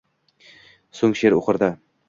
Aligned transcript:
so’ng 1.01 1.15
she’r 1.21 1.39
o’qirdi. 1.43 1.73